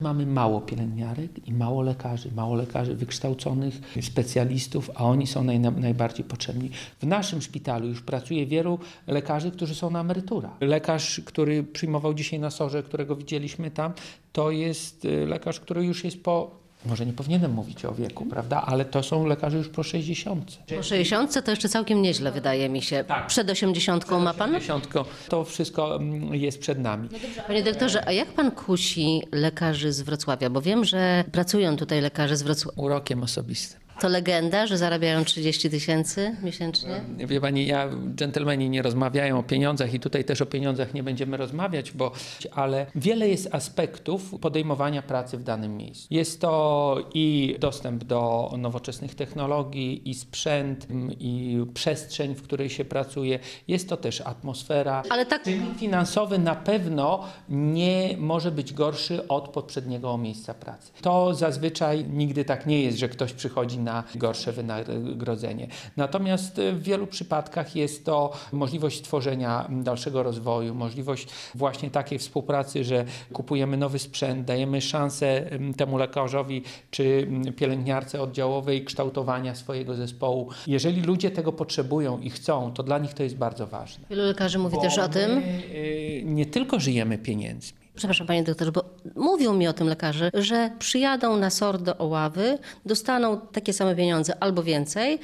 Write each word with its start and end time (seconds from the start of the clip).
Mamy 0.00 0.26
mało 0.26 0.60
pielęgniarek 0.60 1.48
i 1.48 1.52
mało 1.52 1.82
lekarzy, 1.82 2.32
mało 2.32 2.54
lekarzy 2.54 2.94
wykształconych, 2.94 3.74
specjalistów, 4.02 4.90
a 4.94 5.04
oni 5.04 5.26
są 5.26 5.44
naj, 5.44 5.60
najbardziej 5.60 6.24
potrzebni. 6.24 6.70
W 6.98 7.06
naszym 7.06 7.42
szpitalu 7.42 7.88
już 7.88 8.02
pracuje 8.02 8.46
wielu 8.46 8.78
lekarzy, 9.06 9.50
którzy 9.50 9.74
są 9.74 9.90
na 9.90 10.00
emeryturach. 10.00 10.52
Lekarz, 10.60 11.20
który 11.24 11.64
przyjmował 11.64 12.14
dzisiaj 12.14 12.40
na 12.40 12.50
sorze, 12.50 12.82
którego 12.82 13.16
widzieliśmy 13.16 13.70
tam, 13.70 13.92
to 14.32 14.50
jest 14.50 15.04
y, 15.04 15.26
lekarz, 15.26 15.60
który 15.60 15.84
już 15.84 16.04
jest 16.04 16.22
po 16.22 16.65
może 16.86 17.06
nie 17.06 17.12
powinienem 17.12 17.52
mówić 17.52 17.84
o 17.84 17.94
wieku, 17.94 18.26
prawda? 18.26 18.62
Ale 18.66 18.84
to 18.84 19.02
są 19.02 19.26
lekarze 19.26 19.56
już 19.56 19.68
po 19.68 19.82
60. 19.82 20.58
Po 20.76 20.82
60 20.82 21.44
to 21.44 21.50
jeszcze 21.50 21.68
całkiem 21.68 22.02
nieźle, 22.02 22.32
wydaje 22.32 22.68
mi 22.68 22.82
się. 22.82 23.04
Tak. 23.04 23.26
Przed 23.26 23.50
80 23.50 24.10
ma 24.10 24.34
pan? 24.34 24.52
60. 24.52 24.88
To 25.28 25.44
wszystko 25.44 25.96
mm, 25.96 26.34
jest 26.34 26.58
przed 26.58 26.78
nami. 26.78 27.08
Panie 27.46 27.62
doktorze, 27.62 28.08
a 28.08 28.12
jak 28.12 28.28
pan 28.28 28.50
kusi 28.50 29.22
lekarzy 29.32 29.92
z 29.92 30.00
Wrocławia? 30.00 30.50
Bo 30.50 30.60
wiem, 30.60 30.84
że 30.84 31.24
pracują 31.32 31.76
tutaj 31.76 32.00
lekarze 32.00 32.36
z 32.36 32.42
Wrocławia. 32.42 32.82
Urokiem 32.82 33.22
osobistym. 33.22 33.85
To 34.00 34.08
legenda, 34.08 34.66
że 34.66 34.78
zarabiają 34.78 35.24
30 35.24 35.70
tysięcy 35.70 36.36
miesięcznie? 36.42 37.00
Wie 37.18 37.40
pani, 37.40 37.66
ja, 37.66 37.88
dżentelmeni 38.14 38.70
nie 38.70 38.82
rozmawiają 38.82 39.38
o 39.38 39.42
pieniądzach 39.42 39.94
i 39.94 40.00
tutaj 40.00 40.24
też 40.24 40.40
o 40.42 40.46
pieniądzach 40.46 40.94
nie 40.94 41.02
będziemy 41.02 41.36
rozmawiać, 41.36 41.92
bo, 41.92 42.12
ale 42.52 42.86
wiele 42.94 43.28
jest 43.28 43.54
aspektów 43.54 44.34
podejmowania 44.40 45.02
pracy 45.02 45.38
w 45.38 45.42
danym 45.42 45.76
miejscu. 45.76 46.06
Jest 46.10 46.40
to 46.40 46.96
i 47.14 47.56
dostęp 47.60 48.04
do 48.04 48.52
nowoczesnych 48.58 49.14
technologii, 49.14 50.10
i 50.10 50.14
sprzęt, 50.14 50.86
i 51.20 51.58
przestrzeń, 51.74 52.34
w 52.34 52.42
której 52.42 52.70
się 52.70 52.84
pracuje. 52.84 53.38
Jest 53.68 53.88
to 53.88 53.96
też 53.96 54.20
atmosfera. 54.20 55.02
Ale 55.10 55.26
tak- 55.26 55.42
Czynnik 55.42 55.78
finansowy 55.78 56.38
na 56.38 56.54
pewno 56.54 57.24
nie 57.48 58.14
może 58.18 58.50
być 58.50 58.72
gorszy 58.72 59.28
od 59.28 59.48
poprzedniego 59.48 60.18
miejsca 60.18 60.54
pracy. 60.54 60.92
To 61.02 61.34
zazwyczaj 61.34 62.04
nigdy 62.04 62.44
tak 62.44 62.66
nie 62.66 62.82
jest, 62.82 62.98
że 62.98 63.08
ktoś 63.08 63.32
przychodzi 63.32 63.78
na 63.86 64.04
gorsze 64.14 64.52
wynagrodzenie. 64.52 65.68
Natomiast 65.96 66.60
w 66.72 66.82
wielu 66.82 67.06
przypadkach 67.06 67.76
jest 67.76 68.04
to 68.04 68.32
możliwość 68.52 69.02
tworzenia 69.02 69.68
dalszego 69.70 70.22
rozwoju, 70.22 70.74
możliwość 70.74 71.28
właśnie 71.54 71.90
takiej 71.90 72.18
współpracy, 72.18 72.84
że 72.84 73.04
kupujemy 73.32 73.76
nowy 73.76 73.98
sprzęt, 73.98 74.44
dajemy 74.44 74.80
szansę 74.80 75.50
em, 75.50 75.74
temu 75.74 75.98
lekarzowi 75.98 76.62
czy 76.90 77.28
em, 77.28 77.52
pielęgniarce 77.52 78.22
oddziałowej 78.22 78.84
kształtowania 78.84 79.54
swojego 79.54 79.94
zespołu. 79.94 80.50
Jeżeli 80.66 81.02
ludzie 81.02 81.30
tego 81.30 81.52
potrzebują 81.52 82.20
i 82.20 82.30
chcą, 82.30 82.72
to 82.72 82.82
dla 82.82 82.98
nich 82.98 83.14
to 83.14 83.22
jest 83.22 83.36
bardzo 83.36 83.66
ważne. 83.66 84.04
Wielu 84.10 84.22
lekarzy 84.22 84.58
mówi 84.58 84.76
Bo 84.76 84.82
też 84.82 84.98
o 84.98 85.08
tym. 85.08 85.30
My, 85.30 86.22
nie 86.24 86.46
tylko 86.46 86.80
żyjemy 86.80 87.18
pieniędzmi. 87.18 87.85
Przepraszam, 87.96 88.26
panie 88.26 88.42
doktorze, 88.42 88.72
bo 88.72 88.84
mówią 89.16 89.54
mi 89.54 89.68
o 89.68 89.72
tym 89.72 89.88
lekarze, 89.88 90.30
że 90.34 90.70
przyjadą 90.78 91.36
na 91.36 91.50
SOR 91.50 91.78
do 91.78 91.98
Oławy, 91.98 92.58
dostaną 92.86 93.40
takie 93.40 93.72
same 93.72 93.96
pieniądze 93.96 94.42
albo 94.42 94.62
więcej, 94.62 95.18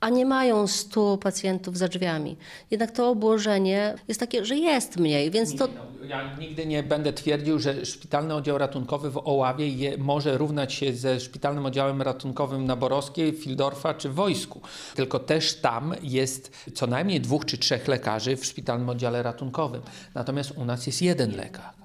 a 0.00 0.08
nie 0.08 0.26
mają 0.26 0.66
100 0.66 1.16
pacjentów 1.18 1.78
za 1.78 1.88
drzwiami. 1.88 2.36
Jednak 2.70 2.90
to 2.90 3.08
obłożenie 3.08 3.94
jest 4.08 4.20
takie, 4.20 4.44
że 4.44 4.56
jest 4.56 4.96
mniej, 4.96 5.30
więc 5.30 5.56
to 5.56 5.66
No, 5.66 6.06
Ja 6.06 6.36
nigdy 6.36 6.66
nie 6.66 6.82
będę 6.82 7.12
twierdził, 7.12 7.58
że 7.58 7.86
szpitalny 7.86 8.34
oddział 8.34 8.58
ratunkowy 8.58 9.10
w 9.10 9.20
Oławie 9.24 9.68
je, 9.68 9.98
może 9.98 10.38
równać 10.38 10.72
się 10.74 10.92
ze 10.92 11.20
szpitalnym 11.20 11.66
oddziałem 11.66 12.02
ratunkowym 12.02 12.64
na 12.64 12.76
Borowskiej, 12.76 13.32
Fildorfa 13.32 13.94
czy 13.94 14.08
wojsku. 14.08 14.60
Tylko 14.94 15.18
też 15.18 15.54
tam 15.54 15.94
jest 16.02 16.66
co 16.74 16.86
najmniej 16.86 17.20
dwóch 17.20 17.44
czy 17.44 17.58
trzech 17.58 17.88
lekarzy 17.88 18.36
w 18.36 18.44
szpitalnym 18.44 18.88
oddziale 18.88 19.22
ratunkowym. 19.22 19.82
Natomiast 20.14 20.50
u 20.50 20.64
nas 20.64 20.86
jest 20.86 21.02
jeden 21.02 21.36
lekarz. 21.36 21.78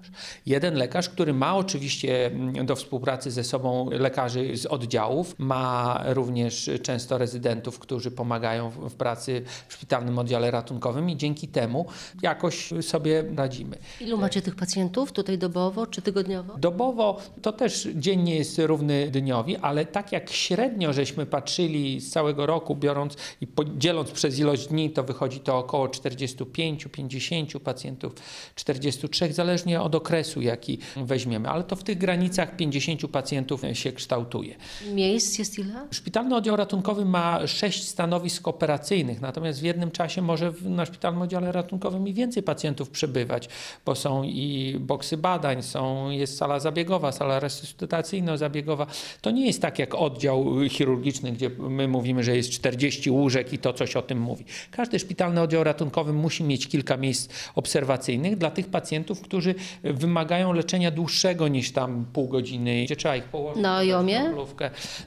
Jeden 0.46 0.76
lekarz, 0.76 1.10
który 1.10 1.34
ma 1.34 1.56
oczywiście 1.56 2.26
mm, 2.26 2.66
do 2.66 2.76
współpracy 2.76 3.32
ze 3.32 3.44
sobą 3.44 3.90
lekarzy 3.90 4.58
z 4.58 4.66
oddziałów, 4.66 5.36
ma 5.38 6.00
również 6.06 6.70
często 6.84 7.18
rezydentów, 7.18 7.80
którzy 7.80 8.03
pomagają 8.12 8.70
w, 8.70 8.90
w 8.90 8.96
pracy 8.96 9.44
w 9.68 9.74
szpitalnym 9.74 10.20
oddziale 10.20 10.52
ratunkowym 10.52 11.10
i 11.10 11.18
dzięki 11.18 11.48
temu 11.48 11.86
jakoś 12.22 12.74
sobie 12.82 13.24
radzimy. 13.36 13.78
ilu 14.02 14.18
macie 14.18 14.42
tych 14.42 14.56
pacjentów 14.56 15.12
tutaj 15.12 15.38
dobowo 15.38 15.88
czy 15.88 16.02
tygodniowo? 16.02 16.58
Dobowo 16.58 17.18
to 17.42 17.52
też 17.52 17.88
dzień 17.96 18.22
nie 18.22 18.36
jest 18.36 18.60
równy 18.60 19.12
dniowi, 19.12 19.58
ale 19.58 19.86
tak 19.86 20.12
jak 20.12 20.30
średnio 20.30 20.94
żeśmy 20.94 21.26
patrzyli 21.26 22.00
z 22.02 22.12
całego 22.12 22.46
roku, 22.46 22.76
biorąc 22.76 23.16
i 23.42 23.48
dzieląc 23.78 24.12
przez 24.12 24.40
ilość 24.40 24.68
dni, 24.68 24.90
to 24.90 25.04
wychodzi 25.04 25.40
to 25.40 25.58
około 25.58 25.88
45-50 25.88 27.60
pacjentów, 27.60 28.14
43, 28.56 29.34
zależnie 29.34 29.82
od 29.82 29.96
okresu, 29.96 30.42
jaki 30.42 30.78
weźmiemy, 30.96 31.50
ale 31.50 31.64
to 31.64 31.76
w 31.76 31.84
tych 31.84 31.98
granicach 31.98 32.56
50 32.56 33.08
pacjentów 33.08 33.62
się 33.74 33.92
kształtuje. 33.92 34.56
Miejsc 34.94 35.40
jest 35.40 35.60
ile? 35.60 35.88
Szpitalny 35.92 36.36
oddział 36.36 36.56
ratunkowy 36.56 37.06
ma 37.06 37.48
sześć 37.48 37.84
stanowisk 37.94 38.48
operacyjnych, 38.48 39.22
natomiast 39.22 39.60
w 39.60 39.64
jednym 39.64 39.92
czasie 39.92 40.22
może 40.22 40.52
w- 40.52 40.70
na 40.70 40.86
szpitalnym 40.86 41.22
oddziale 41.22 41.52
ratunkowym 41.52 42.08
i 42.08 42.14
więcej 42.14 42.44
pacjentów 42.44 42.90
przebywać, 42.90 43.50
bo 43.86 43.96
są 43.96 44.24
i 44.24 44.76
boksy 44.80 45.18
badań, 45.18 45.64
są, 45.64 46.10
jest 46.10 46.38
sala 46.38 46.60
zabiegowa, 46.60 47.12
sala 47.12 47.40
resuscytacyjno-zabiegowa. 47.40 48.86
To 49.22 49.32
nie 49.32 49.46
jest 49.48 49.62
tak 49.62 49.80
jak 49.80 49.96
oddział 49.96 50.46
chirurgiczny, 50.70 51.32
gdzie 51.32 51.50
my 51.50 51.88
mówimy, 51.88 52.24
że 52.24 52.36
jest 52.38 52.50
40 52.50 53.12
łóżek 53.12 53.54
i 53.54 53.58
to 53.58 53.74
coś 53.74 53.96
o 53.96 54.02
tym 54.02 54.20
mówi. 54.22 54.46
Każdy 54.72 55.00
szpitalny 55.00 55.42
oddział 55.42 55.64
ratunkowy 55.64 56.14
musi 56.14 56.44
mieć 56.44 56.68
kilka 56.68 56.98
miejsc 56.98 57.30
obserwacyjnych 57.56 58.38
dla 58.38 58.52
tych 58.52 58.68
pacjentów, 58.68 59.22
którzy 59.22 59.56
wymagają 59.84 60.54
leczenia 60.54 60.92
dłuższego 60.92 61.48
niż 61.48 61.72
tam 61.72 62.06
pół 62.14 62.28
godziny, 62.28 62.84
gdzie 62.86 62.96
trzeba 62.96 63.16
ich 63.16 63.24
położyć 63.24 63.64
Na 63.64 63.78
Ojomie? 63.78 64.20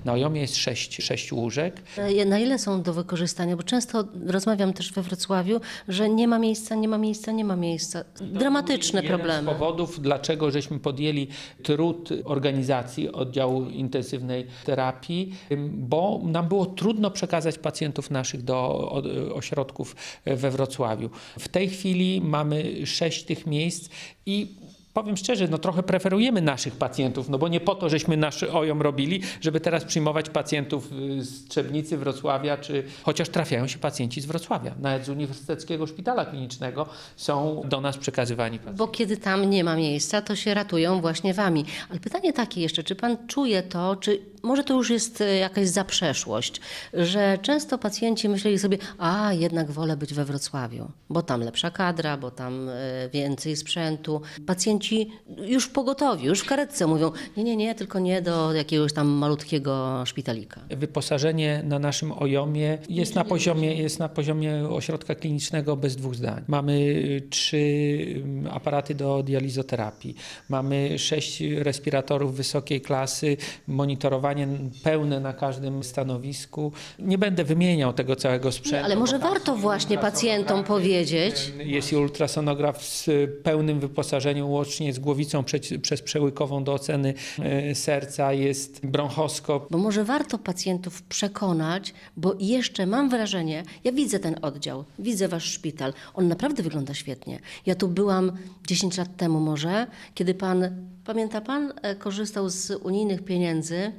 Na 0.04 0.12
Ojomie 0.12 0.41
jest 0.41 0.56
sześć, 0.56 1.03
sześć 1.03 1.32
łóżek. 1.32 1.82
Na 2.26 2.38
ile 2.38 2.58
są 2.58 2.75
do 2.82 2.92
wykorzystania? 2.92 3.56
Bo 3.56 3.62
często 3.62 4.04
rozmawiam 4.26 4.72
też 4.72 4.92
we 4.92 5.03
Wrocławiu, 5.03 5.60
że 5.88 6.09
nie 6.09 6.28
ma 6.28 6.38
miejsca, 6.38 6.75
nie 6.75 6.88
ma 6.88 6.98
miejsca, 6.98 7.32
nie 7.32 7.44
ma 7.44 7.56
miejsca. 7.56 8.04
Dramatyczne 8.20 9.03
Jeden 9.03 9.16
problemy. 9.16 9.50
z 9.50 9.53
powodów, 9.53 10.00
dlaczego 10.00 10.50
żeśmy 10.50 10.78
podjęli 10.78 11.28
trud 11.62 12.09
organizacji 12.25 13.12
oddziału 13.12 13.65
intensywnej 13.65 14.47
terapii, 14.65 15.34
bo 15.72 16.20
nam 16.25 16.48
było 16.48 16.66
trudno 16.66 17.10
przekazać 17.10 17.59
pacjentów 17.59 18.10
naszych 18.10 18.42
do 18.42 18.91
ośrodków 19.34 19.97
we 20.26 20.50
Wrocławiu. 20.50 21.10
W 21.38 21.48
tej 21.48 21.69
chwili 21.69 22.20
mamy 22.20 22.86
sześć 22.86 23.25
tych 23.25 23.47
miejsc 23.47 23.88
i 24.26 24.56
Powiem 24.96 25.16
szczerze, 25.16 25.48
no 25.48 25.58
trochę 25.58 25.82
preferujemy 25.82 26.40
naszych 26.42 26.76
pacjentów, 26.76 27.28
no 27.28 27.38
bo 27.38 27.48
nie 27.48 27.60
po 27.60 27.74
to, 27.74 27.88
żeśmy 27.88 28.16
nasz 28.16 28.42
OJOM 28.42 28.82
robili, 28.82 29.22
żeby 29.40 29.60
teraz 29.60 29.84
przyjmować 29.84 30.30
pacjentów 30.30 30.92
y, 30.92 31.24
z 31.24 31.48
Trzebnicy, 31.48 31.96
Wrocławia, 31.96 32.56
czy 32.56 32.84
chociaż 33.02 33.28
trafiają 33.28 33.66
się 33.66 33.78
pacjenci 33.78 34.20
z 34.20 34.26
Wrocławia. 34.26 34.74
Nawet 34.80 35.04
z 35.04 35.08
Uniwersyteckiego 35.08 35.86
Szpitala 35.86 36.24
Klinicznego 36.24 36.86
są 37.16 37.62
do 37.64 37.80
nas 37.80 37.98
przekazywani 37.98 38.58
pacjenci. 38.58 38.78
Bo 38.78 38.88
kiedy 38.88 39.16
tam 39.16 39.50
nie 39.50 39.64
ma 39.64 39.76
miejsca, 39.76 40.22
to 40.22 40.36
się 40.36 40.54
ratują 40.54 41.00
właśnie 41.00 41.34
wami. 41.34 41.64
Ale 41.90 42.00
pytanie 42.00 42.32
takie 42.32 42.60
jeszcze, 42.60 42.82
czy 42.82 42.94
pan 42.94 43.26
czuje 43.26 43.62
to, 43.62 43.96
czy 43.96 44.20
może 44.46 44.64
to 44.64 44.74
już 44.74 44.90
jest 44.90 45.20
e, 45.20 45.36
jakaś 45.36 45.68
zaprzeszłość, 45.68 46.60
że 46.92 47.38
często 47.42 47.78
pacjenci 47.78 48.28
myśleli 48.28 48.58
sobie, 48.58 48.78
a 48.98 49.32
jednak 49.32 49.70
wolę 49.70 49.96
być 49.96 50.14
we 50.14 50.24
Wrocławiu, 50.24 50.90
bo 51.10 51.22
tam 51.22 51.40
lepsza 51.40 51.70
kadra, 51.70 52.16
bo 52.16 52.30
tam 52.30 52.68
e, 52.68 52.72
więcej 53.12 53.56
sprzętu. 53.56 54.20
Pacjenci 54.46 55.10
już 55.46 55.64
w 55.64 55.70
pogotowiu, 55.70 56.28
już 56.28 56.40
w 56.40 56.46
karetce 56.46 56.86
mówią, 56.86 57.12
nie, 57.36 57.44
nie, 57.44 57.56
nie, 57.56 57.74
tylko 57.74 57.98
nie 57.98 58.22
do 58.22 58.52
jakiegoś 58.52 58.92
tam 58.92 59.08
malutkiego 59.08 60.02
szpitalika. 60.06 60.60
Wyposażenie 60.70 61.62
na 61.64 61.78
naszym 61.78 62.12
OJOMie 62.12 62.78
jest 62.88 63.14
na 63.14 63.24
poziomie, 63.24 63.74
jest 63.74 63.98
na 63.98 64.08
poziomie 64.08 64.68
ośrodka 64.68 65.14
klinicznego 65.14 65.76
bez 65.76 65.96
dwóch 65.96 66.14
zdań. 66.14 66.44
Mamy 66.48 66.72
y, 66.72 67.22
trzy 67.30 67.56
y, 67.56 68.50
aparaty 68.50 68.94
do 68.94 69.22
dializoterapii, 69.22 70.14
mamy 70.48 70.98
sześć 70.98 71.40
respiratorów 71.40 72.36
wysokiej 72.36 72.80
klasy, 72.80 73.36
monitorowanie 73.66 74.35
pełne 74.83 75.21
na 75.21 75.33
każdym 75.33 75.84
stanowisku. 75.84 76.72
Nie 76.98 77.18
będę 77.18 77.44
wymieniał 77.44 77.92
tego 77.92 78.16
całego 78.16 78.53
sprzętu. 78.53 78.84
Ale 78.84 78.97
może 78.97 79.18
warto 79.18 79.56
właśnie 79.56 79.98
pacjentom 79.98 80.65
powiedzieć, 80.65 81.53
Jest 81.65 81.92
i 81.92 81.97
ultrasonograf 81.97 82.84
z 82.84 83.10
pełnym 83.42 83.80
wyposażeniem, 83.80 84.50
łącznie 84.50 84.92
z 84.92 84.98
głowicą 84.98 85.42
przeci- 85.42 85.78
przez 85.78 86.03
przełykową 86.03 86.65
do 86.65 86.72
oceny 86.72 87.15
y, 87.71 87.74
serca, 87.74 88.33
jest 88.33 88.86
bronchoskop, 88.86 89.66
Bo 89.71 89.78
może 89.78 90.04
warto 90.04 90.38
pacjentów 90.38 91.03
przekonać, 91.03 91.94
bo 92.16 92.34
jeszcze 92.41 92.86
mam 92.86 93.10
wrażenie, 93.10 93.62
ja 93.84 93.92
widzę 93.92 94.18
ten 94.18 94.36
oddział, 94.42 94.84
widzę 94.98 95.28
wasz 95.28 95.44
szpital, 95.44 95.92
on 96.15 96.28
naprawdę 96.28 96.62
wygląda 96.62 96.94
świetnie. 96.94 97.41
Ja 97.66 97.74
tu 97.74 97.88
byłam 97.88 98.33
10 98.66 98.98
lat 98.98 99.16
temu 99.16 99.41
może, 99.41 99.86
kiedy 100.15 100.34
pan 100.34 100.86
Pamięta 101.06 101.41
pan, 101.41 101.72
e, 101.82 101.94
korzystał 101.94 102.48
z 102.48 102.70
unijnych 102.70 103.24
pieniędzy 103.24 103.92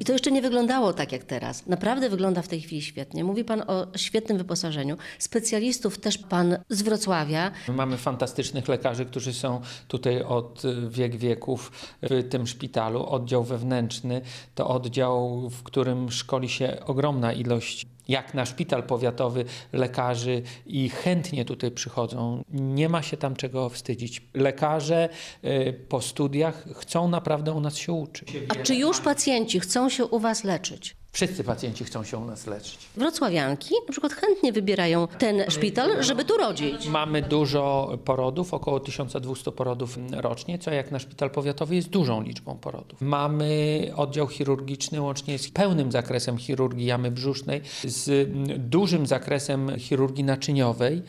i 0.00 0.04
to 0.04 0.12
jeszcze 0.12 0.30
nie 0.30 0.42
wyglądało 0.42 0.92
tak 0.92 1.12
jak 1.12 1.24
teraz. 1.24 1.66
Naprawdę 1.66 2.10
wygląda 2.10 2.42
w 2.42 2.48
tej 2.48 2.60
chwili 2.60 2.82
świetnie. 2.82 3.24
Mówi 3.24 3.44
pan 3.44 3.62
o 3.66 3.86
świetnym 3.96 4.38
wyposażeniu. 4.38 4.96
Specjalistów 5.18 5.98
też 5.98 6.18
pan 6.18 6.56
z 6.68 6.82
Wrocławia. 6.82 7.50
My 7.68 7.74
mamy 7.74 7.96
fantastycznych 7.96 8.68
lekarzy, 8.68 9.06
którzy 9.06 9.32
są 9.32 9.60
tutaj 9.88 10.22
od 10.22 10.64
y, 10.64 10.88
wiek 10.90 11.16
wieków 11.16 11.72
w 12.02 12.28
tym 12.28 12.46
szpitalu. 12.46 13.06
Oddział 13.06 13.44
wewnętrzny 13.44 14.20
to 14.54 14.68
oddział, 14.68 15.50
w 15.50 15.62
którym 15.62 16.10
szkoli 16.10 16.48
się 16.48 16.76
ogromna 16.86 17.32
ilość 17.32 17.86
jak 18.08 18.34
na 18.34 18.46
szpital 18.46 18.82
powiatowy 18.82 19.44
lekarzy 19.72 20.42
i 20.66 20.88
chętnie 20.88 21.44
tutaj 21.44 21.70
przychodzą. 21.70 22.44
Nie 22.50 22.88
ma 22.88 23.02
się 23.02 23.16
tam 23.16 23.36
czego 23.36 23.68
wstydzić. 23.68 24.22
Lekarze 24.34 25.08
y, 25.44 25.80
po 25.88 26.00
studiach 26.00 26.64
chcą 26.74 27.08
naprawdę 27.08 27.52
u 27.52 27.60
nas 27.60 27.76
się 27.76 27.92
uczyć. 27.92 28.28
A 28.48 28.54
czy 28.54 28.74
już 28.74 29.00
pacjenci 29.00 29.60
chcą 29.60 29.88
się 29.88 30.04
u 30.04 30.18
was 30.18 30.44
leczyć? 30.44 30.96
Wszyscy 31.14 31.44
pacjenci 31.44 31.84
chcą 31.84 32.04
się 32.04 32.18
u 32.18 32.24
nas 32.24 32.46
leczyć. 32.46 32.78
Wrocławianki 32.96 33.74
na 33.86 33.92
przykład 33.92 34.12
chętnie 34.12 34.52
wybierają 34.52 35.08
ten 35.18 35.44
szpital, 35.48 36.02
żeby 36.02 36.24
tu 36.24 36.36
rodzić. 36.36 36.88
Mamy 36.88 37.22
dużo 37.22 37.92
porodów, 38.04 38.54
około 38.54 38.80
1200 38.80 39.52
porodów 39.52 39.98
rocznie, 40.12 40.58
co 40.58 40.70
jak 40.70 40.90
na 40.90 40.98
szpital 40.98 41.30
powiatowy 41.30 41.74
jest 41.74 41.88
dużą 41.88 42.22
liczbą 42.22 42.58
porodów. 42.58 43.00
Mamy 43.00 43.90
oddział 43.96 44.28
chirurgiczny 44.28 45.00
łącznie 45.00 45.38
z 45.38 45.50
pełnym 45.50 45.92
zakresem 45.92 46.38
chirurgii 46.38 46.86
jamy 46.86 47.10
brzusznej, 47.10 47.60
z 47.84 48.30
dużym 48.58 49.06
zakresem 49.06 49.78
chirurgii 49.78 50.24
naczyniowej. 50.24 51.02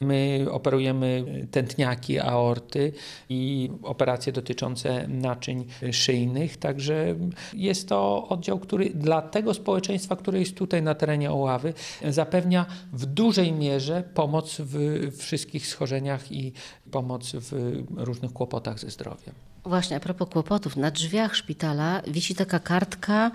My 0.00 0.46
operujemy 0.50 1.24
tętniaki, 1.50 2.18
aorty 2.18 2.92
i 3.28 3.70
operacje 3.82 4.32
dotyczące 4.32 5.08
naczyń 5.08 5.66
szyjnych, 5.92 6.56
także 6.56 7.14
jest 7.54 7.88
to 7.88 8.28
oddział, 8.28 8.58
który 8.58 8.90
dla 8.90 9.22
tego 9.52 9.62
społeczeństwa, 9.62 10.16
które 10.16 10.38
jest 10.38 10.56
tutaj 10.56 10.82
na 10.82 10.94
terenie 10.94 11.30
Oławy, 11.30 11.74
zapewnia 12.08 12.66
w 12.92 13.06
dużej 13.06 13.52
mierze 13.52 14.02
pomoc 14.14 14.56
w 14.60 15.10
wszystkich 15.16 15.66
schorzeniach 15.66 16.32
i 16.32 16.52
pomoc 16.90 17.32
w 17.34 17.82
różnych 17.96 18.32
kłopotach 18.32 18.78
ze 18.78 18.90
zdrowiem. 18.90 19.51
Właśnie, 19.64 19.96
a 19.96 20.00
propos 20.00 20.28
kłopotów, 20.28 20.76
na 20.76 20.90
drzwiach 20.90 21.36
szpitala 21.36 22.02
wisi 22.06 22.34
taka 22.34 22.58
kartka, 22.58 23.30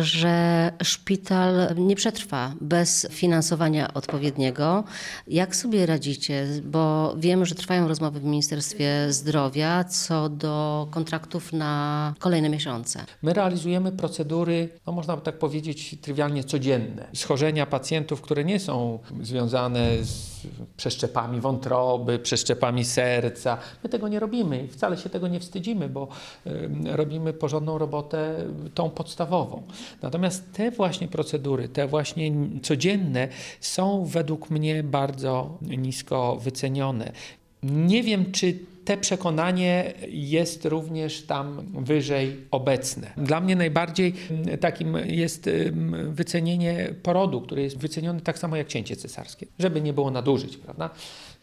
że 0.00 0.72
szpital 0.82 1.54
nie 1.76 1.96
przetrwa 1.96 2.52
bez 2.60 3.06
finansowania 3.10 3.94
odpowiedniego. 3.94 4.84
Jak 5.28 5.56
sobie 5.56 5.86
radzicie? 5.86 6.46
Bo 6.64 7.14
wiem, 7.18 7.46
że 7.46 7.54
trwają 7.54 7.88
rozmowy 7.88 8.20
w 8.20 8.24
Ministerstwie 8.24 9.06
Zdrowia 9.10 9.84
co 9.84 10.28
do 10.28 10.86
kontraktów 10.90 11.52
na 11.52 12.14
kolejne 12.18 12.48
miesiące. 12.48 13.04
My 13.22 13.32
realizujemy 13.32 13.92
procedury, 13.92 14.68
no 14.86 14.92
można 14.92 15.16
by 15.16 15.22
tak 15.22 15.38
powiedzieć, 15.38 15.96
trywialnie 16.00 16.44
codzienne. 16.44 17.08
Schorzenia 17.14 17.66
pacjentów, 17.66 18.20
które 18.20 18.44
nie 18.44 18.60
są 18.60 18.98
związane 19.22 20.04
z 20.04 20.32
przeszczepami 20.76 21.40
wątroby, 21.40 22.18
przeszczepami 22.18 22.84
serca. 22.84 23.58
My 23.82 23.88
tego 23.88 24.08
nie 24.08 24.20
robimy 24.20 24.64
i 24.64 24.68
wcale 24.68 24.96
się 24.96 25.10
tego 25.10 25.28
nie 25.28 25.40
wstydzimy, 25.40 25.61
bo 25.88 26.08
robimy 26.84 27.32
porządną 27.32 27.78
robotę 27.78 28.34
tą 28.74 28.90
podstawową. 28.90 29.62
Natomiast 30.02 30.52
te 30.52 30.70
właśnie 30.70 31.08
procedury, 31.08 31.68
te 31.68 31.86
właśnie 31.86 32.32
codzienne 32.62 33.28
są 33.60 34.04
według 34.04 34.50
mnie 34.50 34.82
bardzo 34.82 35.58
nisko 35.62 36.36
wycenione. 36.36 37.12
Nie 37.62 38.02
wiem, 38.02 38.32
czy 38.32 38.58
te 38.84 38.96
przekonanie 38.96 39.92
jest 40.08 40.64
również 40.64 41.22
tam 41.22 41.66
wyżej 41.74 42.36
obecne. 42.50 43.12
Dla 43.16 43.40
mnie 43.40 43.56
najbardziej 43.56 44.14
takim 44.60 44.96
jest 45.06 45.50
wycenienie 46.08 46.94
porodu, 47.02 47.40
który 47.40 47.62
jest 47.62 47.78
wyceniony 47.78 48.20
tak 48.20 48.38
samo 48.38 48.56
jak 48.56 48.68
cięcie 48.68 48.96
cesarskie, 48.96 49.46
żeby 49.58 49.80
nie 49.80 49.92
było 49.92 50.10
nadużyć, 50.10 50.56
prawda? 50.56 50.90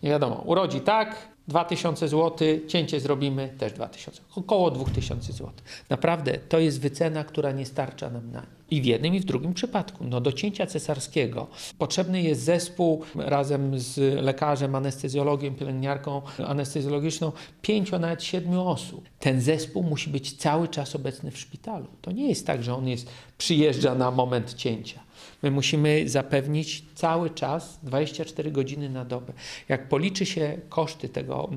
Nie 0.04 0.10
wiadomo, 0.10 0.36
urodzi 0.46 0.82
tak, 0.82 1.30
2000 1.50 2.08
zł, 2.08 2.48
cięcie 2.68 3.00
zrobimy 3.00 3.50
też 3.58 3.74
2000, 3.74 4.22
około 4.36 4.72
2000 4.72 5.34
zł. 5.34 5.52
Naprawdę 5.90 6.38
to 6.50 6.60
jest 6.60 6.82
wycena, 6.82 7.24
która 7.24 7.52
nie 7.52 7.66
starcza 7.66 8.10
nam 8.10 8.32
na. 8.32 8.46
I 8.72 8.82
w 8.82 8.86
jednym 8.86 9.16
i 9.16 9.20
w 9.20 9.26
drugim 9.26 9.54
przypadku. 9.54 10.04
No 10.04 10.22
do 10.22 10.32
cięcia 10.32 10.66
cesarskiego 10.66 11.48
potrzebny 11.78 12.22
jest 12.22 12.42
zespół 12.42 13.02
razem 13.16 13.80
z 13.80 13.98
lekarzem, 14.24 14.76
anestezjologiem, 14.76 15.56
pielęgniarką 15.56 16.22
anestezjologiczną, 16.48 17.32
pięciu, 17.62 18.00
nawet 18.00 18.24
siedmiu 18.24 18.68
osób. 18.68 19.10
Ten 19.20 19.42
zespół 19.42 19.84
musi 19.84 20.10
być 20.10 20.34
cały 20.34 20.68
czas 20.68 20.96
obecny 20.96 21.32
w 21.32 21.38
szpitalu. 21.38 21.88
To 22.02 22.12
nie 22.12 22.30
jest 22.30 22.48
tak, 22.48 22.64
że 22.64 22.76
on 22.76 22.88
jest, 22.88 23.10
przyjeżdża 23.38 23.96
na 23.96 24.12
moment 24.12 24.54
cięcia. 24.54 25.09
My 25.44 25.52
musimy 25.52 26.10
zapewnić 26.10 26.84
cały 26.96 27.30
czas 27.30 27.80
24 27.84 28.52
godziny 28.52 28.90
na 28.90 29.06
dobę. 29.06 29.34
Jak 29.70 29.90
policzy 29.90 30.26
się 30.26 30.60
koszty 30.70 31.10
tego 31.10 31.50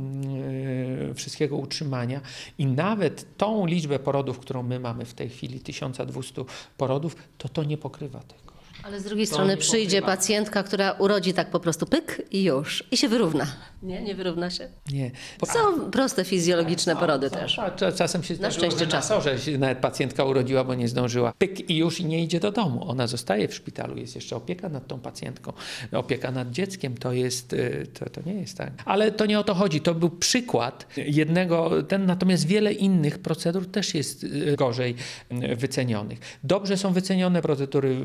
yy, 1.08 1.14
wszystkiego 1.14 1.56
utrzymania 1.56 2.20
i 2.58 2.66
nawet 2.66 3.36
tą 3.36 3.66
liczbę 3.66 3.98
porodów, 3.98 4.38
którą 4.38 4.62
my 4.62 4.80
mamy 4.80 5.04
w 5.04 5.14
tej 5.14 5.28
chwili, 5.28 5.60
1200 5.60 6.44
porodów, 6.76 7.16
to 7.38 7.48
to 7.48 7.64
nie 7.64 7.78
pokrywa 7.78 8.20
kosztów. 8.20 8.51
Ale 8.84 9.00
z 9.00 9.04
drugiej 9.04 9.26
strony 9.26 9.56
przyjdzie 9.56 10.00
pokrywa. 10.00 10.16
pacjentka, 10.16 10.62
która 10.62 10.92
urodzi 10.92 11.32
tak 11.32 11.50
po 11.50 11.60
prostu 11.60 11.86
pyk 11.86 12.22
i 12.30 12.44
już. 12.44 12.84
I 12.90 12.96
się 12.96 13.08
wyrówna. 13.08 13.46
Nie, 13.82 14.02
nie 14.02 14.14
wyrówna 14.14 14.50
się. 14.50 14.68
Nie. 14.92 15.10
Są 15.46 15.90
proste 15.90 16.24
fizjologiczne 16.24 16.96
porody 16.96 17.28
są, 17.28 17.36
też. 17.36 17.56
Są, 17.56 17.92
czasem 17.96 18.22
się 18.22 18.36
na 18.36 18.50
szczęście 18.50 18.86
czasem. 18.86 19.20
że 19.20 19.38
się 19.38 19.58
nawet 19.58 19.78
pacjentka 19.78 20.24
urodziła, 20.24 20.64
bo 20.64 20.74
nie 20.74 20.88
zdążyła. 20.88 21.32
Pyk 21.38 21.70
i 21.70 21.76
już 21.76 22.00
nie 22.00 22.22
idzie 22.22 22.40
do 22.40 22.52
domu. 22.52 22.88
Ona 22.88 23.06
zostaje 23.06 23.48
w 23.48 23.54
szpitalu. 23.54 23.96
Jest 23.96 24.14
jeszcze 24.14 24.36
opieka 24.36 24.68
nad 24.68 24.86
tą 24.86 25.00
pacjentką. 25.00 25.52
Opieka 25.92 26.30
nad 26.30 26.50
dzieckiem 26.50 26.96
to 26.96 27.12
jest, 27.12 27.52
y, 27.52 27.86
to, 27.98 28.10
to 28.10 28.20
nie 28.26 28.34
jest 28.34 28.58
tak. 28.58 28.70
Ale 28.84 29.12
to 29.12 29.26
nie 29.26 29.38
o 29.38 29.44
to 29.44 29.54
chodzi. 29.54 29.80
To 29.80 29.94
był 29.94 30.10
przykład 30.10 30.86
jednego, 30.96 31.82
ten 31.82 32.06
natomiast 32.06 32.46
wiele 32.46 32.72
innych 32.72 33.18
procedur 33.18 33.66
też 33.66 33.94
jest 33.94 34.24
y, 34.24 34.54
gorzej 34.58 34.94
y, 35.32 35.56
wycenionych. 35.56 36.18
Dobrze 36.44 36.76
są 36.76 36.92
wycenione 36.92 37.42
procedury 37.42 38.04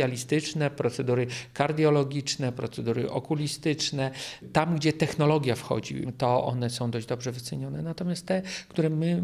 wysokospecjalistyczne, 0.00 0.70
procedury 0.70 1.26
kardiologiczne, 1.54 2.52
procedury 2.52 3.10
okulistyczne. 3.10 4.10
Tam, 4.52 4.76
gdzie 4.76 4.92
technologia 4.92 5.54
wchodzi, 5.54 6.06
to 6.18 6.44
one 6.44 6.70
są 6.70 6.90
dość 6.90 7.06
dobrze 7.06 7.32
wycenione. 7.32 7.82
Natomiast 7.82 8.26
te, 8.26 8.42
które 8.68 8.90
my 8.90 9.22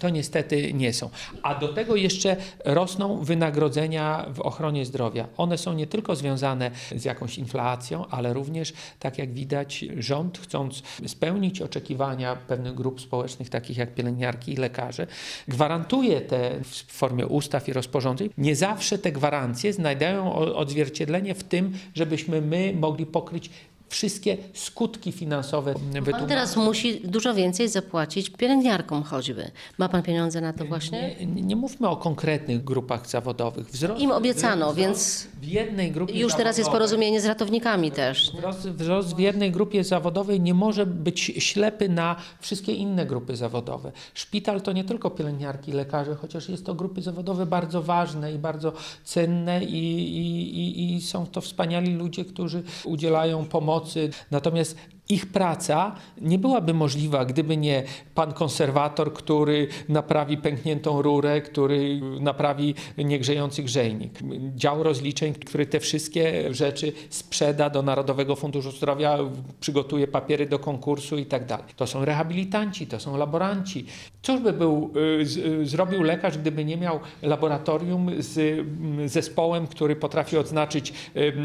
to 0.00 0.08
niestety 0.08 0.72
nie 0.72 0.92
są. 0.92 1.10
A 1.42 1.54
do 1.54 1.68
tego 1.68 1.96
jeszcze 1.96 2.36
rosną 2.64 3.24
wynagrodzenia 3.24 4.26
w 4.34 4.40
ochronie 4.40 4.86
zdrowia. 4.86 5.28
One 5.36 5.58
są 5.58 5.72
nie 5.72 5.86
tylko 5.86 6.16
związane 6.16 6.70
z 6.96 7.04
jakąś 7.04 7.38
inflacją, 7.38 8.06
ale 8.06 8.32
również, 8.32 8.72
tak 8.98 9.18
jak 9.18 9.32
widać, 9.32 9.84
rząd 9.98 10.38
chcąc 10.38 10.82
spełnić 11.06 11.62
oczekiwania 11.62 12.36
pewnych 12.36 12.74
grup 12.74 13.00
społecznych, 13.00 13.50
takich 13.50 13.76
jak 13.76 13.94
pielęgniarki 13.94 14.52
i 14.52 14.56
lekarze, 14.56 15.06
gwarantuje 15.48 16.20
te 16.20 16.60
w 16.64 16.92
formie 16.92 17.26
ustaw 17.26 17.68
i 17.68 17.72
rozporządzeń. 17.72 18.30
Nie 18.38 18.56
zawsze 18.56 18.98
te 18.98 19.12
gwarancje 19.12 19.72
znajdują 19.72 20.34
odzwierciedlenie 20.34 21.34
w 21.34 21.44
tym, 21.44 21.72
żebyśmy 21.94 22.40
my 22.40 22.74
mogli 22.76 23.06
pokryć 23.06 23.50
wszystkie 23.88 24.36
skutki 24.54 25.12
finansowe 25.12 25.74
wytłumaczyć. 25.74 26.12
Pan 26.12 26.28
teraz 26.28 26.56
musi 26.56 27.00
dużo 27.00 27.34
więcej 27.34 27.68
zapłacić 27.68 28.30
pielęgniarkom 28.30 29.02
choćby. 29.02 29.50
Ma 29.78 29.88
pan 29.88 30.02
pieniądze 30.02 30.40
na 30.40 30.52
to 30.52 30.64
właśnie? 30.64 31.16
Nie, 31.26 31.42
nie 31.42 31.56
mówmy 31.56 31.88
o 31.88 31.96
konkretnych 31.96 32.64
grupach 32.64 33.06
zawodowych. 33.08 33.70
Wzrost, 33.70 34.02
Im 34.02 34.10
obiecano, 34.10 34.72
wzrost 34.72 34.78
więc 34.78 35.26
w 35.40 35.44
jednej 35.44 35.92
grupie 35.92 36.18
już 36.18 36.34
teraz 36.34 36.58
jest 36.58 36.70
porozumienie 36.70 37.20
z 37.20 37.26
ratownikami 37.26 37.90
też. 37.90 38.32
Wzrost, 38.32 38.68
wzrost 38.68 39.16
w 39.16 39.18
jednej 39.18 39.52
grupie 39.52 39.84
zawodowej 39.84 40.40
nie 40.40 40.54
może 40.54 40.86
być 40.86 41.20
ślepy 41.20 41.88
na 41.88 42.16
wszystkie 42.40 42.72
inne 42.72 43.06
grupy 43.06 43.36
zawodowe. 43.36 43.92
Szpital 44.14 44.60
to 44.60 44.72
nie 44.72 44.84
tylko 44.84 45.10
pielęgniarki, 45.10 45.72
lekarze, 45.72 46.14
chociaż 46.14 46.48
jest 46.48 46.66
to 46.66 46.74
grupy 46.74 47.02
zawodowe 47.02 47.46
bardzo 47.46 47.82
ważne 47.82 48.32
i 48.32 48.38
bardzo 48.38 48.72
cenne 49.04 49.64
i, 49.64 49.76
i, 50.18 50.58
i, 50.58 50.94
i 50.94 51.02
są 51.02 51.26
to 51.26 51.40
wspaniali 51.40 51.94
ludzie, 51.94 52.24
którzy 52.24 52.62
udzielają 52.84 53.44
pomocy 53.44 53.85
Natomiast 54.30 54.76
ich 55.08 55.26
praca 55.26 55.96
nie 56.20 56.38
byłaby 56.38 56.74
możliwa, 56.74 57.24
gdyby 57.24 57.56
nie 57.56 57.82
pan 58.14 58.32
konserwator, 58.32 59.12
który 59.12 59.68
naprawi 59.88 60.36
pękniętą 60.36 61.02
rurę, 61.02 61.40
który 61.40 62.00
naprawi 62.20 62.74
niegrzejący 62.98 63.62
grzejnik. 63.62 64.18
Dział 64.54 64.82
rozliczeń, 64.82 65.34
który 65.34 65.66
te 65.66 65.80
wszystkie 65.80 66.54
rzeczy 66.54 66.92
sprzeda 67.10 67.70
do 67.70 67.82
Narodowego 67.82 68.36
Funduszu 68.36 68.70
Zdrowia, 68.70 69.18
przygotuje 69.60 70.08
papiery 70.08 70.46
do 70.46 70.58
konkursu 70.58 71.18
i 71.18 71.26
tak 71.26 71.46
dalej. 71.46 71.66
To 71.76 71.86
są 71.86 72.04
rehabilitanci, 72.04 72.86
to 72.86 73.00
są 73.00 73.16
laboranci. 73.16 73.86
Cóż 74.22 74.40
by 74.40 74.52
był, 74.52 74.92
y, 75.20 75.26
z, 75.26 75.36
y, 75.36 75.66
zrobił 75.66 76.02
lekarz, 76.02 76.38
gdyby 76.38 76.64
nie 76.64 76.76
miał 76.76 77.00
laboratorium 77.22 78.10
z 78.18 78.38
y, 78.38 79.08
zespołem, 79.08 79.66
który 79.66 79.96
potrafi 79.96 80.36
odznaczyć 80.36 80.92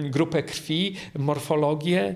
grupę 0.10 0.44
krwi, 0.44 0.96
morfologię 1.20 2.16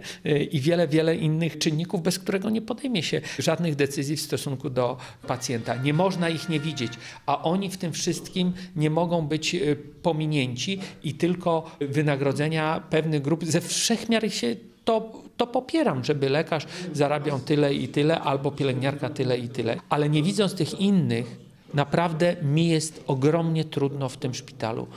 i 0.51 0.59
wiele, 0.59 0.87
wiele 0.87 1.15
innych 1.15 1.34
innych 1.35 1.57
czynników, 1.57 2.01
bez 2.01 2.19
którego 2.19 2.49
nie 2.49 2.61
podejmie 2.61 3.03
się 3.03 3.21
żadnych 3.39 3.75
decyzji 3.75 4.15
w 4.15 4.21
stosunku 4.21 4.69
do 4.69 4.97
pacjenta. 5.27 5.75
Nie 5.75 5.93
można 5.93 6.29
ich 6.29 6.49
nie 6.49 6.59
widzieć, 6.59 6.93
a 7.25 7.43
oni 7.43 7.69
w 7.69 7.77
tym 7.77 7.91
wszystkim 7.93 8.53
nie 8.75 8.89
mogą 8.89 9.27
być 9.27 9.55
y, 9.55 9.75
pominięci 10.01 10.79
i 11.03 11.13
tylko 11.13 11.71
wynagrodzenia 11.79 12.83
pewnych 12.89 13.21
grup 13.21 13.45
ze 13.45 13.61
wszechmiar 13.61 14.31
się 14.31 14.55
to, 14.85 15.11
to 15.37 15.47
popieram, 15.47 16.03
żeby 16.03 16.29
lekarz 16.29 16.65
zarabiał 16.93 17.39
tyle 17.39 17.73
i 17.73 17.87
tyle, 17.87 18.19
albo 18.19 18.51
pielęgniarka 18.51 19.09
tyle 19.09 19.37
i 19.37 19.49
tyle. 19.49 19.77
Ale 19.89 20.09
nie 20.09 20.23
widząc 20.23 20.55
tych 20.55 20.79
innych, 20.79 21.39
naprawdę 21.73 22.35
mi 22.41 22.67
jest 22.67 23.03
ogromnie 23.07 23.65
trudno 23.65 24.09
w 24.09 24.17
tym 24.17 24.33
szpitalu 24.33 24.87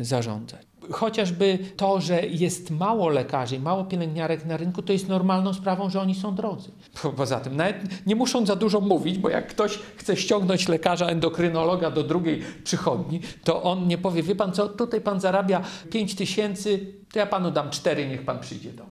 y, 0.00 0.04
zarządzać. 0.04 0.66
Chociażby 0.92 1.58
to, 1.76 2.00
że 2.00 2.26
jest 2.26 2.70
mało 2.70 3.08
lekarzy, 3.08 3.60
mało 3.60 3.84
pielęgniarek 3.84 4.44
na 4.46 4.56
rynku, 4.56 4.82
to 4.82 4.92
jest 4.92 5.08
normalną 5.08 5.54
sprawą, 5.54 5.90
że 5.90 6.00
oni 6.00 6.14
są 6.14 6.34
drodzy. 6.34 6.70
Po- 7.02 7.12
Poza 7.12 7.40
tym 7.40 7.56
nawet 7.56 8.06
nie 8.06 8.16
muszą 8.16 8.46
za 8.46 8.56
dużo 8.56 8.80
mówić, 8.80 9.18
bo 9.18 9.28
jak 9.28 9.46
ktoś 9.48 9.78
chce 9.96 10.16
ściągnąć 10.16 10.68
lekarza 10.68 11.06
endokrynologa 11.06 11.90
do 11.90 12.02
drugiej 12.02 12.42
przychodni, 12.64 13.20
to 13.44 13.62
on 13.62 13.86
nie 13.88 13.98
powie, 13.98 14.22
wie 14.22 14.34
pan 14.34 14.52
co, 14.52 14.68
tutaj 14.68 15.00
pan 15.00 15.20
zarabia 15.20 15.62
5 15.90 16.14
tysięcy, 16.14 16.86
to 17.12 17.18
ja 17.18 17.26
panu 17.26 17.50
dam 17.50 17.70
4, 17.70 18.08
niech 18.08 18.24
pan 18.24 18.38
przyjdzie 18.40 18.72
do. 18.72 18.84